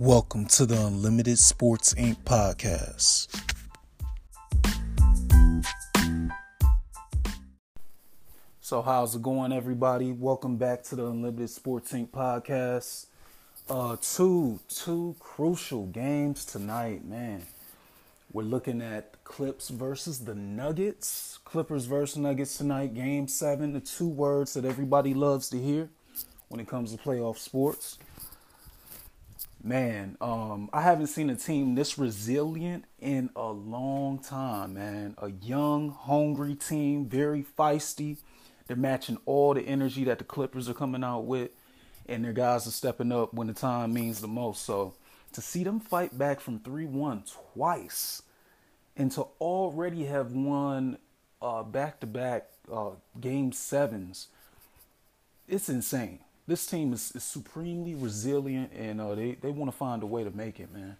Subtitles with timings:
[0.00, 2.16] Welcome to the Unlimited Sports Inc.
[2.24, 3.28] podcast.
[8.62, 10.12] So, how's it going, everybody?
[10.12, 12.08] Welcome back to the Unlimited Sports Inc.
[12.08, 13.08] podcast.
[13.68, 17.42] Uh, two two crucial games tonight, man.
[18.32, 21.40] We're looking at Clips versus the Nuggets.
[21.44, 23.74] Clippers versus Nuggets tonight, game seven.
[23.74, 25.90] The two words that everybody loves to hear
[26.48, 27.98] when it comes to playoff sports.
[29.62, 35.14] Man, um, I haven't seen a team this resilient in a long time, man.
[35.18, 38.16] A young, hungry team, very feisty.
[38.66, 41.50] They're matching all the energy that the Clippers are coming out with,
[42.06, 44.64] and their guys are stepping up when the time means the most.
[44.64, 44.94] So
[45.34, 48.22] to see them fight back from 3 1 twice
[48.96, 50.96] and to already have won
[51.66, 52.48] back to back
[53.20, 54.28] game sevens,
[55.46, 56.20] it's insane.
[56.50, 60.24] This team is, is supremely resilient and uh, they, they want to find a way
[60.24, 60.96] to make it, man.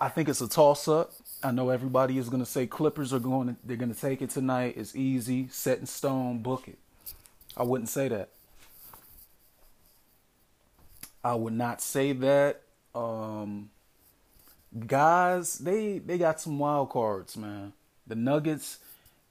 [0.00, 1.12] I think it's a toss up.
[1.42, 4.22] I know everybody is going to say Clippers are going to, they're going to take
[4.22, 4.74] it tonight.
[4.76, 6.78] It's easy, set in stone, book it.
[7.56, 8.28] I wouldn't say that.
[11.24, 12.62] I would not say that.
[12.94, 13.70] Um,
[14.86, 17.72] guys, they they got some wild cards, man.
[18.06, 18.78] The Nuggets,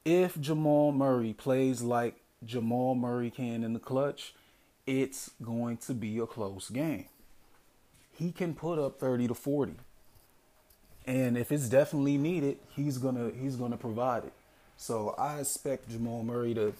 [0.04, 4.34] if Jamal Murray plays like Jamal Murray can in the clutch,
[4.86, 7.06] it's going to be a close game.
[8.12, 9.74] He can put up 30 to 40.
[11.06, 14.32] And if it's definitely needed, he's gonna he's gonna provide it.
[14.76, 16.74] So I expect Jamal Murray to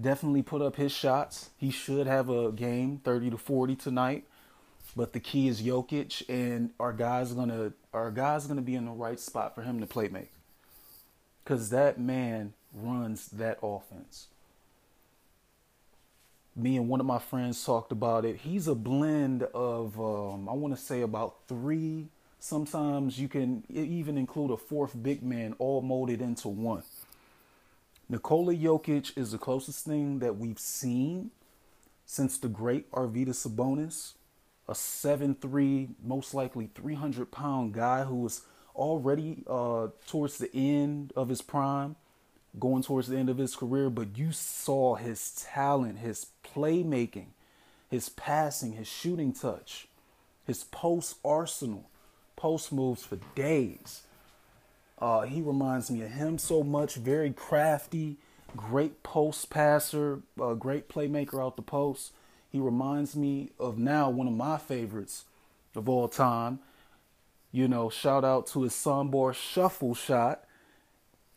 [0.00, 1.50] definitely put up his shots.
[1.58, 4.24] He should have a game 30 to 40 tonight.
[4.96, 8.92] But the key is Jokic and our guys gonna our guys gonna be in the
[8.92, 10.32] right spot for him to play make.
[11.44, 14.28] Cause that man runs that offense.
[16.60, 18.36] Me and one of my friends talked about it.
[18.36, 22.08] He's a blend of um, I want to say about three
[22.42, 26.82] Sometimes you can even include a fourth big man all molded into one.
[28.08, 31.32] Nikola Jokic is the closest thing that we've seen
[32.06, 34.14] since the great Arvydas Sabonis,
[34.66, 38.42] a 7'3", most likely 300 pound guy who was
[38.74, 41.94] already uh, towards the end of his prime,
[42.58, 47.28] going towards the end of his career, but you saw his talent, his playmaking,
[47.88, 49.88] his passing, his shooting touch,
[50.46, 51.90] his post arsenal
[52.40, 54.02] post moves for days.
[54.98, 56.94] Uh, he reminds me of him so much.
[56.94, 58.16] Very crafty,
[58.56, 62.12] great post passer, uh, great playmaker out the post.
[62.50, 65.26] He reminds me of now one of my favorites
[65.76, 66.60] of all time.
[67.52, 70.44] You know, shout out to his Sombor shuffle shot.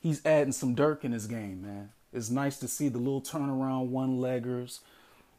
[0.04, 1.90] He's adding some Dirk in his game, man.
[2.12, 4.82] It's nice to see the little turnaround one leggers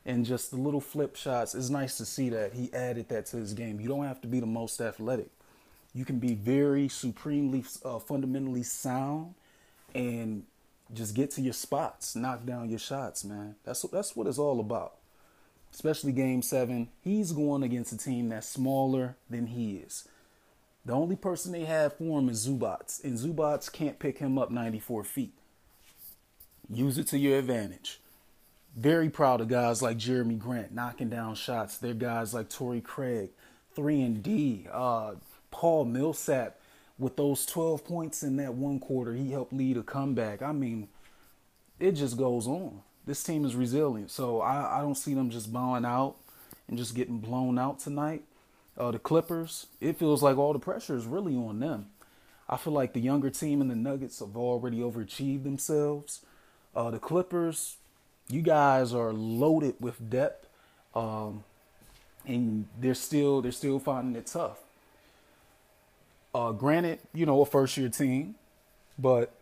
[0.04, 1.54] and just the little flip shots.
[1.54, 3.80] It's nice to see that he added that to his game.
[3.80, 5.28] You don't have to be the most athletic
[5.94, 9.34] you can be very supremely uh, fundamentally sound
[9.94, 10.42] and
[10.92, 13.54] just get to your spots, knock down your shots, man.
[13.64, 14.96] That's that's what it's all about.
[15.72, 20.06] Especially game 7, he's going against a team that's smaller than he is.
[20.86, 24.50] The only person they have for him is Zubac, and Zubac can't pick him up
[24.50, 25.32] 94 feet.
[26.68, 28.00] Use it to your advantage.
[28.76, 31.78] Very proud of guys like Jerami Grant knocking down shots.
[31.78, 33.30] They're guys like Torrey Craig,
[33.74, 35.14] 3 and D, uh,
[35.50, 36.58] Paul Millsap
[36.98, 40.42] with those 12 points in that one quarter, he helped lead a comeback.
[40.42, 40.88] I mean,
[41.80, 42.82] it just goes on.
[43.06, 46.16] This team is resilient, so I, I don't see them just bowing out
[46.68, 48.22] and just getting blown out tonight.
[48.76, 51.86] Uh, the Clippers, it feels like all the pressure is really on them.
[52.48, 56.20] I feel like the younger team and the Nuggets have already overachieved themselves.
[56.74, 57.76] Uh, the Clippers,
[58.28, 60.48] you guys are loaded with depth,
[60.94, 61.44] um,
[62.26, 64.58] and they're still they're still finding it tough.
[66.34, 68.34] Uh, granted, you know, a first year team,
[68.98, 69.32] but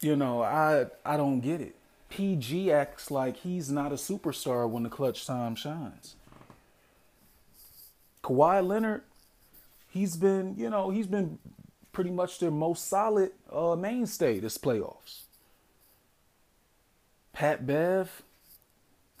[0.00, 1.76] you know, I I don't get it.
[2.08, 6.16] PG acts like he's not a superstar when the clutch time shines.
[8.22, 9.02] Kawhi Leonard,
[9.90, 11.38] he's been, you know, he's been
[11.92, 15.22] pretty much their most solid uh, mainstay this playoffs.
[17.32, 18.22] Pat Bev,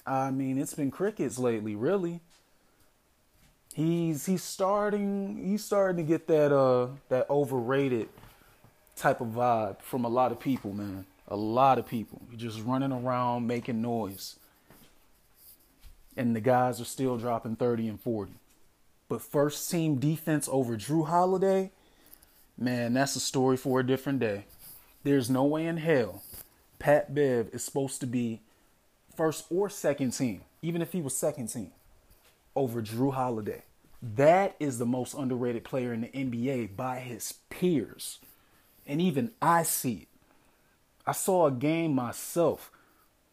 [0.06, 2.20] I mean, it's been crickets lately, really
[3.74, 8.08] he's he's starting he's starting to get that uh that overrated
[8.96, 11.06] type of vibe from a lot of people, man.
[11.28, 12.20] A lot of people.
[12.30, 14.36] You're just running around making noise.
[16.14, 18.32] And the guys are still dropping 30 and 40.
[19.12, 21.70] But first team defense over Jrue Holiday,
[22.56, 24.46] man, that's a story for a different day.
[25.04, 26.22] There's no way in hell
[26.78, 28.40] Pat Bev is supposed to be
[29.14, 31.72] first or second team, even if he was second team.
[32.56, 33.64] over Jrue Holiday.
[34.00, 38.18] That is the most underrated player in the NBA by his peers.
[38.86, 40.08] And even I see it.
[41.06, 42.70] I saw a game myself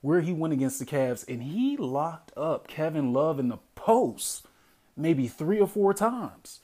[0.02, 4.46] where he went against the Cavs and he locked up Kevin Love in the post
[5.00, 6.60] maybe three or four times.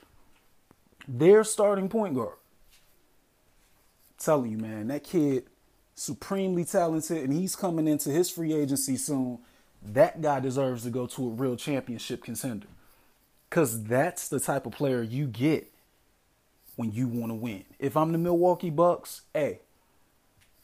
[1.08, 2.38] Their starting point guard.
[4.10, 5.46] I'm telling you, man, that kid
[5.96, 9.40] supremely talented and he's coming into his free agency soon.
[9.82, 12.68] That guy deserves to go to a real championship contender.
[13.50, 15.72] Cause that's the type of player you get
[16.76, 17.64] when you want to win.
[17.80, 19.60] If I'm the Milwaukee Bucks, hey,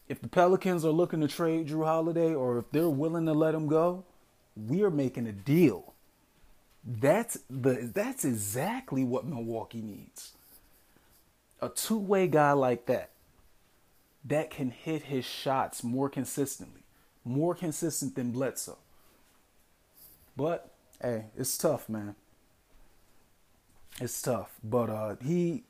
[0.09, 3.55] if the Pelicans are looking to trade Jrue Holiday or if they're willing to let
[3.55, 4.03] him go,
[4.55, 5.90] we are making a deal.
[6.83, 10.33] That's the that's exactly what Milwaukee needs.
[11.61, 13.11] A two-way guy like that
[14.25, 16.81] that can hit his shots more consistently,
[17.23, 18.77] more consistent than Bledsoe.
[20.35, 22.15] But hey, it's tough, man.
[23.99, 24.51] It's tough.
[24.63, 25.63] But uh he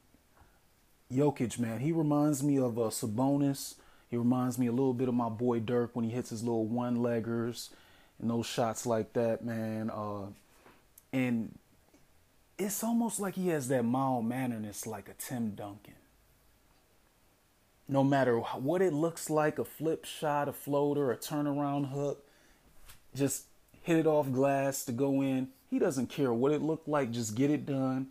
[1.12, 3.76] Jokic, man, he reminds me of uh, Sabonis
[4.12, 6.66] he reminds me a little bit of my boy Dirk when he hits his little
[6.66, 7.70] one leggers
[8.20, 9.90] and those shots like that, man.
[9.90, 10.26] Uh,
[11.14, 11.58] and
[12.58, 15.96] it's almost like he has that mild mannerness like a Tim Duncan.
[17.88, 22.26] No matter what it looks like a flip shot, a floater, a turnaround hook
[23.16, 23.46] just
[23.82, 25.50] hit it off glass to go in.
[25.70, 28.08] He doesn't care what it looked like, just get it done,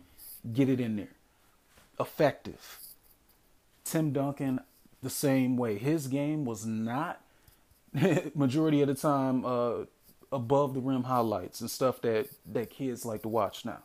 [0.51, 1.15] get it in there.
[1.99, 2.79] Effective.
[3.83, 4.59] Tim Duncan,
[5.01, 5.77] the same way.
[5.77, 7.21] His game was not
[8.35, 9.85] majority of the time uh,
[10.31, 13.79] above the rim highlights and stuff that that kids like to watch now.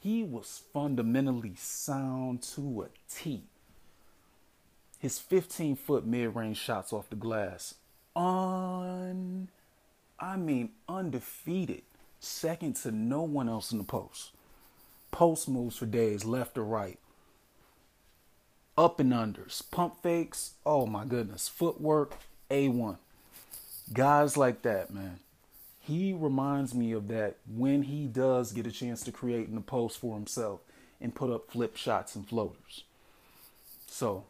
[0.00, 3.44] He was fundamentally sound to a T.
[4.98, 7.74] His 15 foot mid range shots off the glass,
[8.16, 9.48] un,
[10.18, 11.82] I mean undefeated,
[12.20, 14.30] second to no one else in the post.
[15.10, 16.98] Post moves for days, left or right
[18.76, 20.54] up and unders, pump fakes.
[20.66, 22.14] Oh my goodness, footwork
[22.50, 22.96] A1.
[23.92, 25.20] Guys like that, man.
[25.86, 29.60] He reminds me of that when he does get a chance to create in the
[29.60, 30.60] post for himself
[31.00, 32.84] and put up flip shots and floaters.
[33.86, 34.24] So,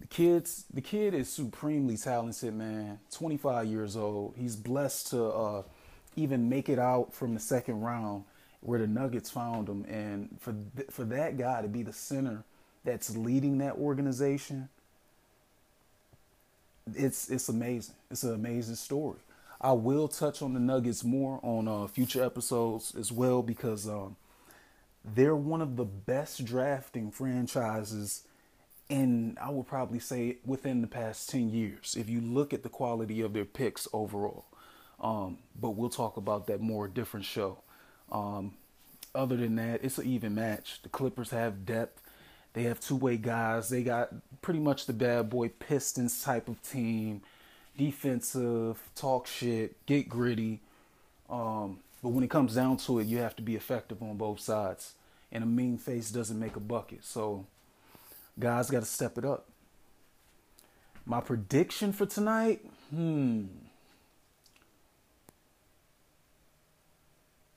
[0.00, 3.00] the kids, the kid is supremely talented, man.
[3.12, 4.34] 25 years old.
[4.38, 5.62] He's blessed to uh,
[6.16, 8.24] even make it out from the second round
[8.60, 12.44] where the Nuggets found him, and for th- for that guy to be the center
[12.82, 14.70] that's leading that organization,
[16.94, 17.94] it's it's amazing.
[18.10, 19.18] It's an amazing story.
[19.64, 24.16] I will touch on the Nuggets more on uh, future episodes as well because um,
[25.02, 28.24] they're one of the best drafting franchises
[28.90, 32.68] in I would probably say within the past 10 years if you look at the
[32.68, 34.44] quality of their picks overall.
[35.00, 37.60] Um, but we'll talk about that more different show.
[38.12, 38.52] Um,
[39.14, 40.80] other than that, it's an even match.
[40.82, 42.02] The Clippers have depth.
[42.52, 43.70] They have two way guys.
[43.70, 44.10] They got
[44.42, 47.22] pretty much the bad boy Pistons type of team.
[47.76, 50.60] Defensive, talk shit, get gritty.
[51.28, 54.40] Um, but when it comes down to it, you have to be effective on both
[54.40, 54.94] sides.
[55.32, 57.04] And a mean face doesn't make a bucket.
[57.04, 57.46] So
[58.38, 59.48] guys got to step it up.
[61.06, 62.60] My prediction for tonight,
[62.90, 63.44] hmm.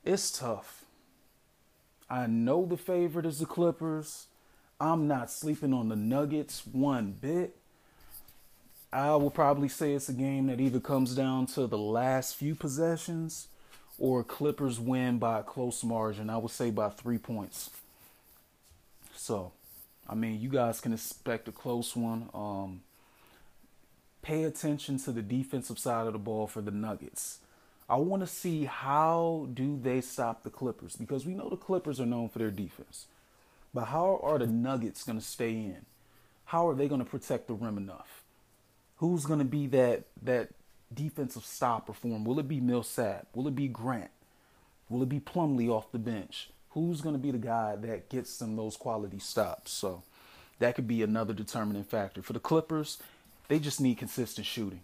[0.03, 0.85] It's tough.
[2.09, 4.27] I know the favorite is the Clippers.
[4.79, 7.56] I'm not sleeping on the Nuggets one bit.
[8.91, 12.55] I will probably say it's a game that either comes down to the last few
[12.55, 13.47] possessions
[13.99, 16.29] or Clippers win by a close margin.
[16.29, 17.69] I would say by three points.
[19.15, 19.51] So,
[20.07, 22.29] I mean, you guys can expect a close one.
[22.33, 22.81] Um,
[24.21, 27.39] pay attention to the defensive side of the ball for the Nuggets.
[27.89, 31.99] I want to see how do they stop the Clippers because we know the Clippers
[31.99, 33.07] are known for their defense.
[33.73, 35.85] But how are the Nuggets going to stay in?
[36.45, 38.23] How are they going to protect the rim enough?
[38.97, 40.49] Who's going to be that that
[40.93, 42.23] defensive stopper for them?
[42.23, 43.27] Will it be Millsap?
[43.33, 44.11] Will it be Grant?
[44.89, 46.49] Will it be Plumlee off the bench?
[46.71, 49.71] Who's going to be the guy that gets them those quality stops?
[49.71, 50.03] So
[50.59, 52.21] that could be another determining factor.
[52.21, 52.97] For the Clippers,
[53.47, 54.81] they just need consistent shooting.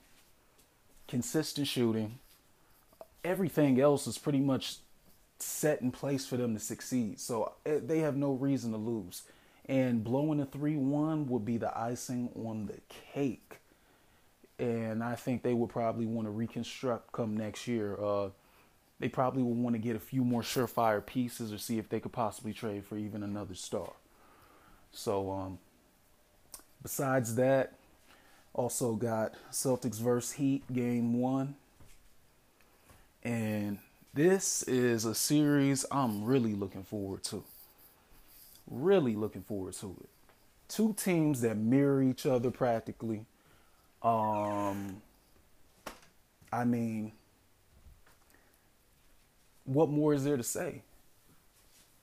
[1.08, 2.20] Consistent shooting.
[3.24, 4.78] Everything else is pretty much
[5.40, 7.20] set in place for them to succeed.
[7.20, 9.24] So eh, they have no reason to lose.
[9.66, 13.60] And blowing a 3 1 would be the icing on the cake.
[14.60, 17.98] And I think they would probably want to reconstruct come next year.
[18.00, 18.30] Uh,
[19.00, 22.00] they probably will want to get a few more surefire pieces or see if they
[22.00, 23.92] could possibly trade for even another star.
[24.92, 25.58] So, um,
[26.82, 27.74] besides that,
[28.54, 31.56] also got Celtics versus Heat game one.
[33.24, 33.80] And
[34.14, 37.44] This is a series I'm really looking forward to.
[38.70, 40.10] Really looking forward to it.
[40.68, 43.26] Two teams that mirror each other practically.
[44.04, 45.02] Um,
[46.52, 47.14] I mean,
[49.66, 50.82] what more is there to say?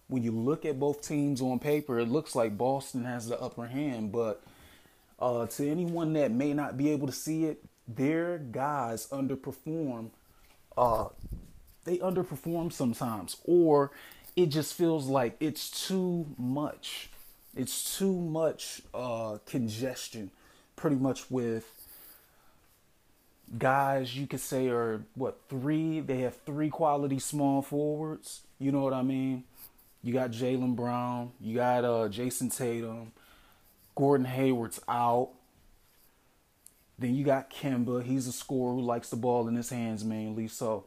[0.08, 3.66] When you look at both teams on paper, it looks like Boston has the upper
[3.66, 4.42] hand, but
[5.20, 10.10] uh, to anyone that may not be able to see it, their guys underperform.
[10.76, 11.08] Uh,
[11.84, 13.90] they underperform sometimes, or
[14.36, 17.10] it just feels like it's too much.
[17.54, 20.30] It's too much uh, congestion,
[20.76, 21.79] pretty much with
[23.56, 26.00] guys you could say are what three?
[26.00, 28.42] They have three quality small forwards.
[28.58, 29.44] You know what I mean?
[30.02, 33.12] You got Jaylen Brown, you got uh, Jayson Tatum,
[33.94, 35.30] Gordon Hayward's out.
[36.98, 38.02] Then you got Kemba.
[38.02, 40.48] He's a scorer who likes the ball in his hands mainly.
[40.48, 40.84] So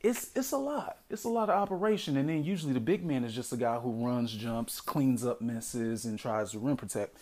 [0.00, 0.98] it's it's a lot.
[1.10, 2.16] It's a lot of operation.
[2.16, 5.40] And then usually the big man is just a guy who runs, jumps, cleans up
[5.40, 7.16] messes, and tries to rim protect.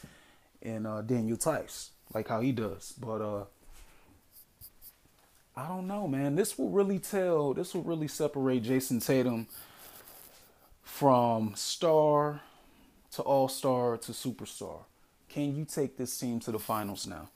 [0.60, 2.92] And uh, Daniel Theis, like how he does.
[3.00, 3.44] But uh,
[5.56, 6.34] I don't know, man.
[6.34, 7.52] This will really tell.
[7.52, 9.46] This will really separate Jayson Tatum
[10.82, 12.40] from star
[13.12, 14.84] to all star to superstar.
[15.28, 17.28] Can you take this team to the finals now?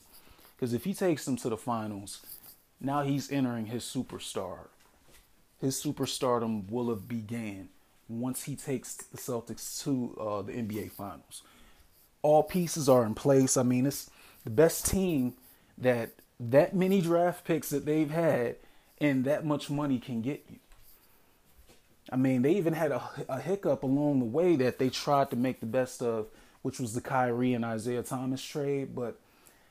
[0.55, 2.21] Because if he takes them to the finals,
[2.81, 4.67] now he's entering his superstar.
[5.61, 7.69] His superstardom will have began
[8.09, 11.43] once he takes the Celtics to uh, the NBA Finals.
[12.21, 13.57] All pieces are in place.
[13.57, 14.09] I mean, it's
[14.43, 15.33] the best team
[15.77, 18.57] that that many draft picks that they've had
[18.99, 20.59] and that much money can get you.
[22.11, 25.35] I mean, they even had a, a hiccup along the way that they tried to
[25.35, 26.27] make the best of,
[26.61, 28.95] which was the Kyrie and Isaiah Thomas trade.
[28.95, 29.19] But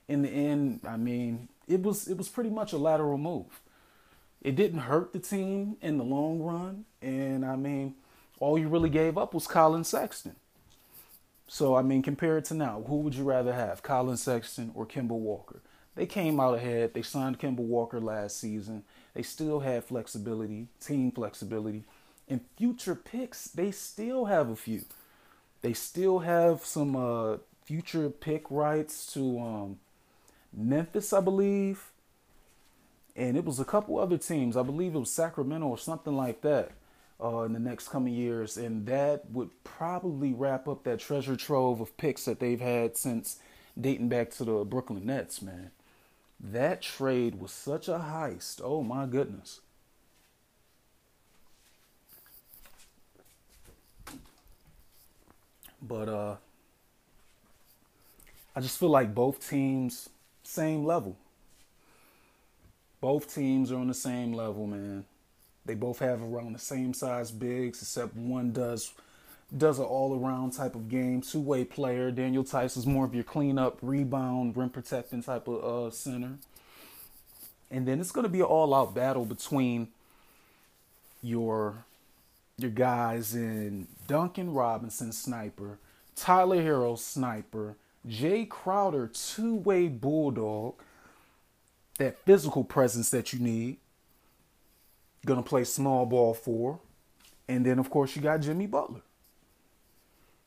[0.07, 3.61] in the end, I mean, it was it was pretty much a lateral move.
[4.43, 7.95] It didn't hurt the team in the long run, and I mean,
[8.39, 10.37] all you really gave up was Collin Sexton.
[11.49, 15.09] So I mean, compared to now, who would you rather have, Collin Sexton or Kemba
[15.09, 15.63] Walker?
[15.97, 16.95] They came out ahead.
[16.95, 18.85] They signed Kemba Walker last season.
[19.15, 21.85] They still had flexibility, team flexibility
[22.29, 24.83] And future picks, they still have a few.
[25.62, 29.79] They still have some uh, future pick rights to um,
[30.53, 31.91] Memphis, I believe.
[33.17, 34.57] And it was a couple other teams.
[34.57, 36.73] I believe it was Sacramento or something like that
[37.23, 38.59] uh, in the next coming years.
[38.59, 43.38] And that would probably wrap up that treasure trove of picks that they've had since
[43.81, 45.71] dating back to the Brooklyn Nets, man.
[46.40, 48.61] That trade was such a heist.
[48.62, 49.61] Oh my goodness.
[55.83, 56.37] But uh
[58.55, 60.09] I just feel like both teams
[60.43, 61.16] same level.
[63.00, 65.05] Both teams are on the same level, man.
[65.64, 68.93] They both have around the same size bigs, except one does
[69.57, 72.11] does an all around type of game, two way player.
[72.11, 76.38] Daniel Theis is more of your cleanup, rebound, rim protecting type of uh, center.
[77.71, 79.88] And then it's going to be an all out battle between
[81.23, 81.85] your
[82.59, 85.79] your guys in Duncan Robinson, sniper,
[86.15, 87.76] Tyler Herro, sniper,
[88.09, 90.75] Jae Crowder, two way bulldog,
[91.99, 93.76] that physical presence that you need.
[95.25, 96.81] Gonna play small ball four.
[97.49, 99.03] And then, of course, you got Jimmy Butler,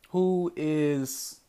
[0.10, 1.40] who is.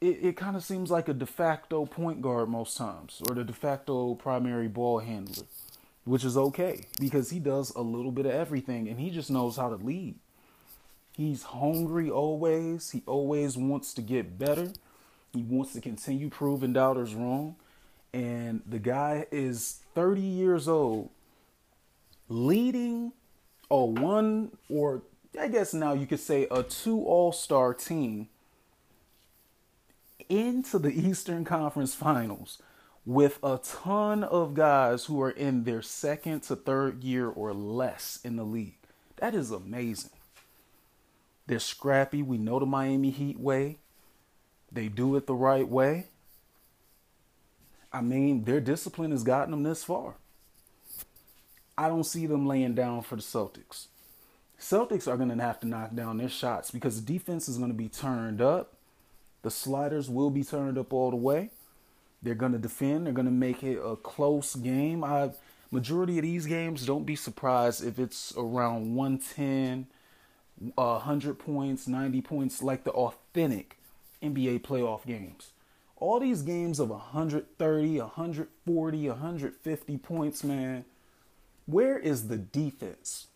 [0.00, 3.44] It, it kind of seems like a de facto point guard most times, or the
[3.44, 5.44] de facto primary ball handler
[6.04, 9.56] which is okay because he does a little bit of everything and he just knows
[9.56, 10.14] how to lead.
[11.16, 12.90] He's hungry always.
[12.90, 14.72] He always wants to get better.
[15.32, 17.56] He wants to continue proving doubters wrong.
[18.12, 21.10] And the guy is 30 years old,
[22.28, 23.12] leading
[23.70, 25.02] a one, or
[25.38, 28.28] I guess now you could say a two all star team
[30.28, 32.60] into the Eastern Conference Finals
[33.04, 38.20] with a ton of guys who are in their second to third year or less
[38.24, 38.78] in the league.
[39.16, 40.10] That is amazing.
[41.46, 42.22] They're scrappy.
[42.22, 43.78] We know the Miami Heat way.
[44.72, 46.06] They do it the right way.
[47.92, 50.14] I mean, their discipline has gotten them this far.
[51.76, 53.88] I don't see them laying down for the Celtics.
[54.58, 57.70] Celtics are going to have to knock down their shots because the defense is going
[57.70, 58.74] to be turned up.
[59.42, 61.50] The sliders will be turned up all the way.
[62.22, 63.06] They're going to defend.
[63.06, 65.04] They're going to make it a close game.
[65.04, 65.30] I
[65.70, 69.86] majority of these games, don't be surprised if it's around 110,
[70.74, 73.76] 100 points, 90 points, like the authentic
[74.22, 75.50] NBA playoff games.
[75.96, 80.84] All these games of 130, 140, 150 points, man,
[81.66, 83.28] Where is the defense?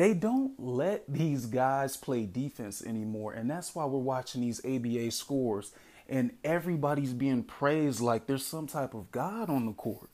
[0.00, 3.34] They don't let these guys play defense anymore.
[3.34, 5.72] And that's why we're watching these ABA scores
[6.08, 10.08] and everybody's being praised like there's some type of God on the court.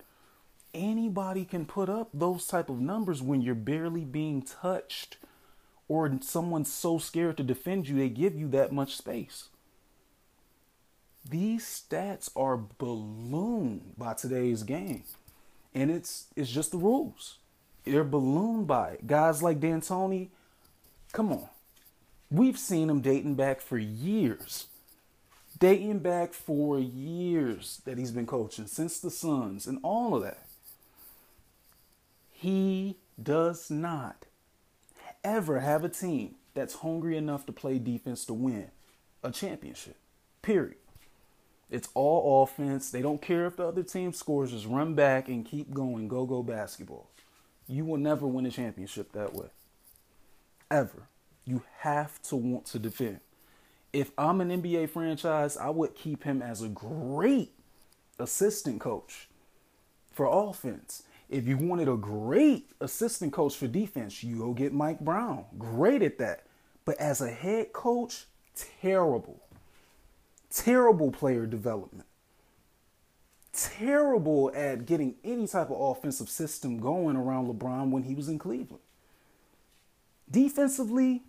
[0.74, 5.18] Anybody can put up those type of numbers when you're barely being touched
[5.86, 9.50] or someone's so scared to defend you, they give you that much space.
[11.24, 15.04] These stats are ballooned by today's game.
[15.72, 17.38] And it's it's just the rules.
[17.86, 19.06] They're ballooned by it.
[19.06, 20.28] Guys like D'Antoni,
[21.12, 21.48] come on.
[22.30, 24.66] We've seen him dating back for years.
[25.58, 30.44] Dating back for years that he's been coaching, since the Suns and all of that.
[32.32, 34.26] He does not
[35.24, 38.70] ever have a team that's hungry enough to play defense to win
[39.22, 39.96] a championship.
[40.42, 40.76] Period.
[41.70, 42.90] It's all offense.
[42.90, 46.08] They don't care if the other team scores, just run back and keep going.
[46.08, 47.08] Go, go basketball.
[47.68, 49.48] You will never win a championship that way.
[50.70, 51.08] Ever.
[51.44, 53.20] You have to want to defend.
[53.92, 57.52] If I'm an NBA franchise, I would keep him as a great
[58.18, 59.28] assistant coach
[60.12, 61.04] for offense.
[61.28, 65.44] If you wanted a great assistant coach for defense, you go get Mike Brown.
[65.58, 66.46] Great at that.
[66.84, 68.26] But as a head coach,
[68.80, 69.42] terrible.
[70.50, 72.06] Terrible player development
[73.56, 78.38] terrible at getting any type of offensive system going around LeBron when he was in
[78.38, 78.82] Cleveland.
[80.30, 81.22] Defensively,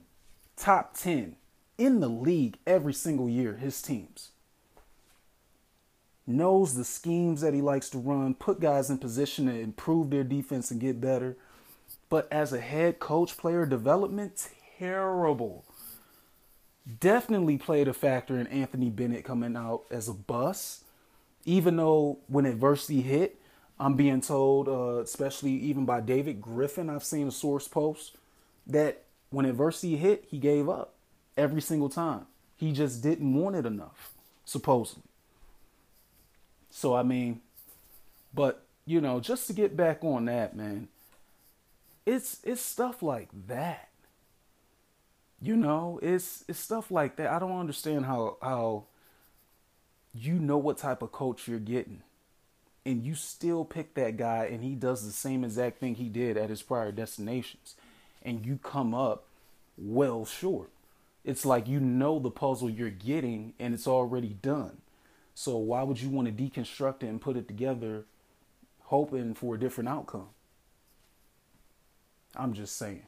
[0.55, 1.35] top 10
[1.77, 4.29] in the league every single year, his teams.
[6.25, 10.23] Knows the schemes that he likes to run, put guys in position to improve their
[10.23, 11.37] defense and get better.
[12.09, 15.63] But as a head coach, player development, terrible.
[16.99, 20.83] Definitely played a factor in Anthony Bennett coming out as a bust
[21.47, 23.39] even though when adversity hit,
[23.79, 28.17] I'm being told, uh, especially even by David Griffin, I've seen a source post
[28.67, 30.93] that when adversity hit, he gave up
[31.37, 32.25] every single time.
[32.57, 34.11] He just didn't want it enough,
[34.43, 35.03] supposedly.
[36.69, 37.39] So, I mean,
[38.33, 40.89] but, you know, just to get back on that, man,
[42.05, 43.89] it's it's stuff like that.
[45.41, 47.31] You know, it's it's stuff like that.
[47.31, 48.85] I don't understand how how
[50.17, 52.01] you know what type of coach you're getting.
[52.85, 56.37] And you still pick that guy and he does the same exact thing he did
[56.37, 57.75] at his prior destinations.
[58.23, 59.25] And you come up
[59.77, 60.69] well short.
[61.25, 64.77] It's like you know the puzzle you're getting and it's already done.
[65.35, 68.05] So why would you want to deconstruct it and put it together
[68.83, 70.29] hoping for a different outcome?
[72.35, 73.03] I'm just saying.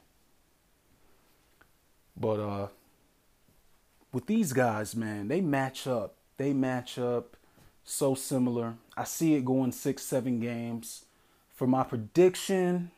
[2.16, 2.68] But uh
[4.12, 7.36] with these guys, man, they match up they match up
[7.84, 8.72] so similar.
[8.96, 11.04] I see it going six, seven games.
[11.54, 12.90] For my prediction,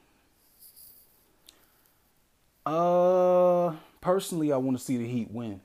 [2.64, 5.60] uh, personally, I want to see the Heat win,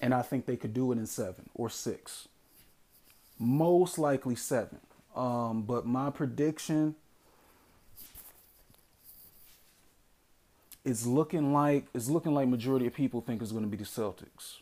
[0.00, 2.26] and I think they could do it in seven or six.
[3.38, 4.78] Most likely seven.
[5.14, 6.94] Um, but my prediction
[10.86, 13.84] is looking like it's looking like majority of people think it's going to be the
[13.84, 14.60] Celtics.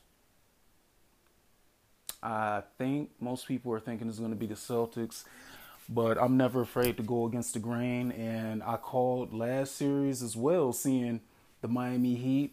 [2.26, 5.24] I think most people are thinking it's going to be the Celtics,
[5.88, 8.10] but I'm never afraid to go against the grain.
[8.12, 11.20] And I called last series as well, seeing
[11.60, 12.52] the Miami Heat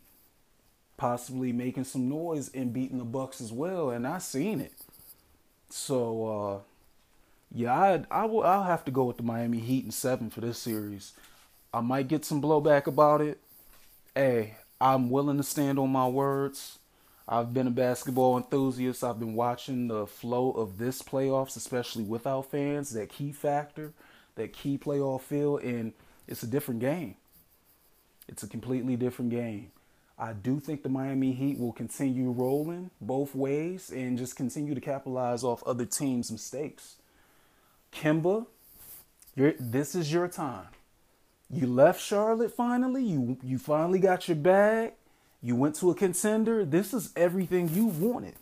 [0.98, 4.74] possibly making some noise and beating the Bucks as well, and I seen it.
[5.70, 6.60] So uh,
[7.52, 10.42] yeah, I I will I'll have to go with the Miami Heat in seven for
[10.42, 11.14] this series.
[11.74, 13.40] I might get some blowback about it.
[14.16, 16.78] Hey, I'm willing to stand on my words.
[17.28, 19.04] I've been a basketball enthusiast.
[19.04, 23.94] I've been watching the flow of this playoffs, especially without fans, that key factor,
[24.36, 25.94] that key playoff feel, and
[26.28, 27.16] it's a different game.
[28.28, 29.72] It's a completely different game.
[30.18, 34.82] I do think the Miami Heat will continue rolling both ways and just continue to
[34.82, 36.98] capitalize off other teams' mistakes.
[37.92, 38.46] Kemba,
[39.36, 40.68] this is your time.
[41.50, 43.04] You left Charlotte finally.
[43.04, 44.94] You you finally got your bag.
[45.43, 46.63] You went to a contender.
[46.63, 48.36] This is everything you wanted.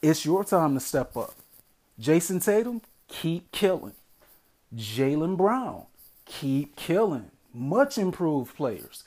[0.00, 1.34] It's your time to step up.
[2.00, 3.94] Jayson Tatum, keep killing.
[4.74, 5.86] Jaylen Brown,
[6.26, 7.32] keep killing.
[7.52, 9.02] Much improved players.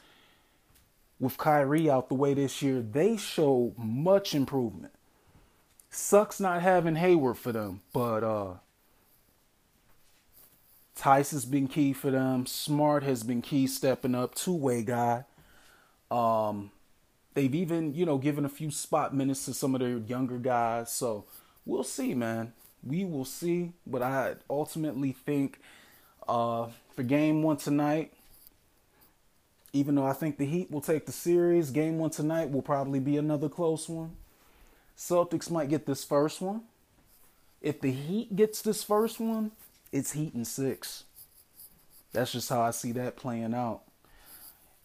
[1.19, 4.93] With Kyrie out the way this year, they show much improvement.
[5.89, 8.53] Sucks not having Hayward for them, but uh
[11.01, 12.45] has been key for them.
[12.45, 15.23] Smart has been key stepping up, two way guy.
[16.11, 16.71] Um,
[17.33, 20.91] they've even, you know, given a few spot minutes to some of their younger guys.
[20.91, 21.25] So
[21.65, 22.53] we'll see, man.
[22.83, 25.59] We will see, but I ultimately think
[26.27, 28.13] uh, for game one tonight,
[29.73, 32.99] even though I think the Heat will take the series, game one tonight will probably
[32.99, 34.15] be another close one.
[34.97, 36.61] Celtics might get this first one.
[37.61, 39.51] If the Heat gets this first one,
[39.91, 41.03] it's Heat and six.
[42.13, 43.81] That's just how I see that playing out.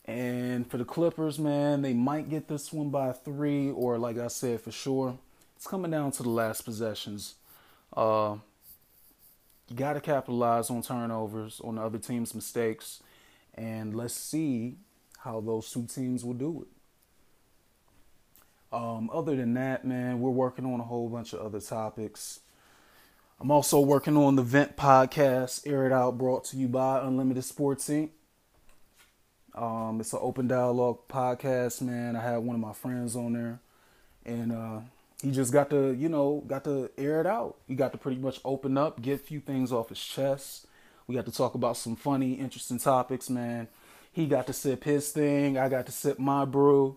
[0.06, 4.28] And for the Clippers, man, they might get this one by three, or like I
[4.28, 5.18] said, for sure,
[5.56, 7.36] it's coming down to the last possessions.
[7.96, 8.36] Uh,
[9.68, 13.02] you got to capitalize on turnovers, on the other team's mistakes,
[13.54, 14.76] and let's see
[15.18, 16.68] how those two teams will do it.
[18.76, 22.40] Um, other than that, man, we're working on a whole bunch of other topics.
[23.40, 27.44] I'm also working on the Vent podcast, Air It Out, brought to you by Unlimited
[27.44, 28.10] Sports Inc.
[29.54, 32.16] Um, it's an open dialogue podcast, man.
[32.16, 33.60] I had one of my friends on there,
[34.24, 34.80] and uh,
[35.22, 37.56] he just got to, you know, got to air it out.
[37.68, 40.66] He got to pretty much open up, get a few things off his chest.
[41.06, 43.68] We got to talk about some funny, interesting topics, man.
[44.10, 45.56] He got to sip his thing.
[45.56, 46.96] I got to sip my brew,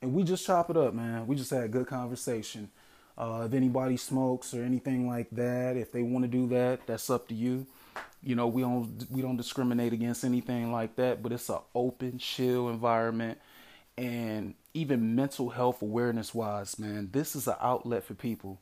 [0.00, 1.26] and we just chop it up, man.
[1.26, 2.70] We just had a good conversation.
[3.18, 7.10] Uh, if anybody smokes or anything like that, if they want to do that, that's
[7.10, 7.66] up to you.
[8.22, 12.18] You know, we don't we don't discriminate against anything like that, but it's an open,
[12.18, 13.38] chill environment,
[13.96, 18.60] and even mental health awareness wise, man, this is an outlet for people.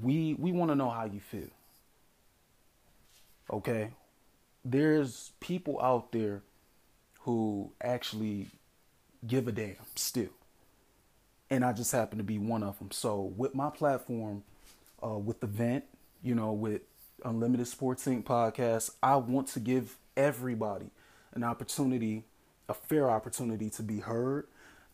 [0.00, 1.48] We we want to know how you feel.
[3.50, 3.90] Okay,
[4.64, 6.42] there's people out there
[7.20, 8.48] who actually
[9.26, 10.30] give a damn still
[11.50, 12.90] and I just happen to be one of them.
[12.90, 14.42] So with my platform,
[15.02, 15.84] uh, with the vent,
[16.22, 16.82] you know, with
[17.24, 18.24] Unlimited Sports Inc.
[18.24, 20.90] podcast, I want to give everybody
[21.32, 22.24] an opportunity,
[22.68, 24.46] a fair opportunity to be heard,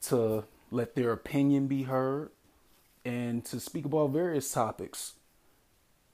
[0.02, 2.30] to let their opinion be heard,
[3.04, 5.14] and to speak about various topics.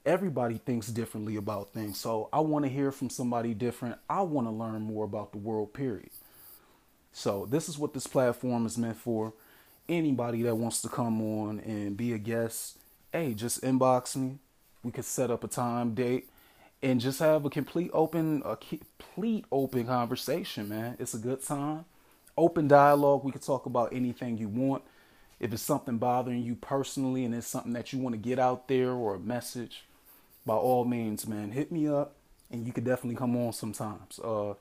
[0.07, 1.99] Everybody thinks differently about things.
[1.99, 3.99] So I want to hear from somebody different.
[4.09, 6.11] I want to learn more about the world, period.
[7.13, 9.35] So this is what this platform is meant for
[9.89, 12.79] anybody that wants to come on and be a guest,
[13.13, 14.39] hey, just inbox me.
[14.83, 16.29] We could set up a time, date,
[16.83, 20.97] and just have a complete open, a complete open conversation, man.
[20.99, 21.85] It's a good time.
[22.37, 23.25] Open dialogue.
[23.25, 24.83] We could talk about anything you want.
[25.41, 28.69] If it's something bothering you personally and it's something that you want to get out
[28.69, 29.85] there or a message,
[30.47, 32.15] by all means, man, hit me up
[32.51, 34.19] and you could definitely come on sometimes.
[34.19, 34.55] Uh,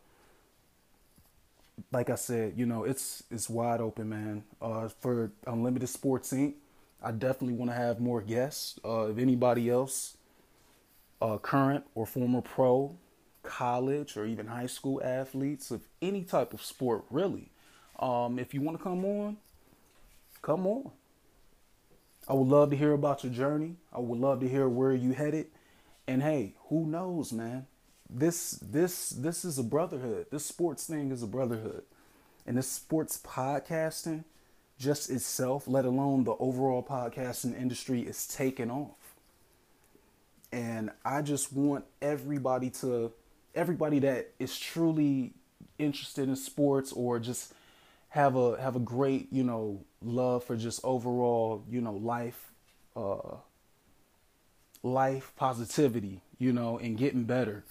[1.91, 4.43] like I said, you know, it's it's wide open, man.
[4.61, 6.53] Uh, for Unlimited Sports Inc.,
[7.01, 8.79] I definitely want to have more guests.
[8.83, 10.17] Uh, if anybody else,
[11.21, 12.95] uh, current or former pro,
[13.43, 17.49] college or even high school athletes of any type of sport, really,
[17.99, 19.37] um, if you want to come on,
[20.41, 20.91] come on.
[22.27, 23.75] I would love to hear about your journey.
[23.93, 25.47] I would love to hear where you headed.
[26.07, 27.67] And hey, who knows, man?
[28.09, 30.27] this this this is a brotherhood.
[30.31, 31.83] This sports thing is a brotherhood.
[32.45, 34.23] And this sports podcasting
[34.77, 39.15] just itself, let alone the overall podcasting industry is taking off.
[40.51, 43.11] And I just want everybody to
[43.53, 45.33] everybody that is truly
[45.79, 47.53] interested in sports or just
[48.09, 52.51] have a have a great, you know, love for just overall, you know, life
[52.95, 53.35] uh
[54.83, 57.63] life positivity, you know, and getting better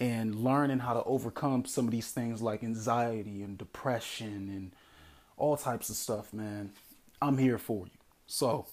[0.00, 4.72] and learning how to overcome some of these things like anxiety and depression and
[5.38, 6.72] all types of stuff, man.
[7.22, 7.98] I'm here for you.
[8.26, 8.66] So,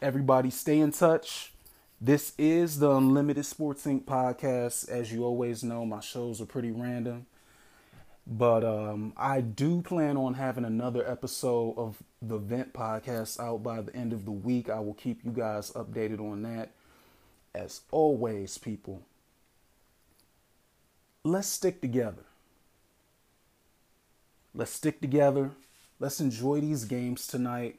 [0.00, 1.52] everybody stay in touch.
[2.00, 4.04] This is the Unlimited Sports Inc.
[4.04, 4.88] podcast.
[4.88, 7.26] As you always know, my shows are pretty random.
[8.26, 13.80] But um, I do plan on having another episode of the Vent podcast out by
[13.82, 14.70] the end of the week.
[14.70, 16.70] I will keep you guys updated on that.
[17.54, 19.02] As always, people,
[21.24, 22.24] let's stick together.
[24.54, 25.50] Let's stick together.
[26.02, 27.78] Let's enjoy these games tonight.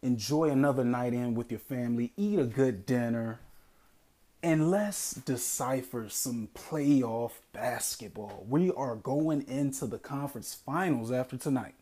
[0.00, 2.12] Enjoy another night in with your family.
[2.16, 3.40] Eat a good dinner.
[4.44, 8.46] And let's decipher some playoff basketball.
[8.48, 11.74] We are going into the conference finals after tonight,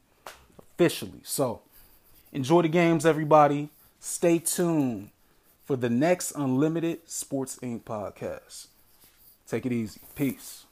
[0.59, 1.21] officially.
[1.25, 1.61] So
[2.33, 3.69] enjoy the games, everybody.
[4.01, 5.11] Stay tuned
[5.67, 7.83] for the next Unlimited Sports Inc.
[7.83, 8.69] podcast.
[9.47, 10.01] Take it easy.
[10.14, 10.64] Peace.